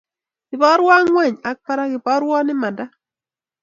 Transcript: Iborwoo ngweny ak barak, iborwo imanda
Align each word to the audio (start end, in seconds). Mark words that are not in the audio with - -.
Iborwoo 0.53 1.01
ngweny 1.05 1.35
ak 1.49 1.57
barak, 1.65 1.89
iborwo 1.97 2.35
imanda 2.53 2.85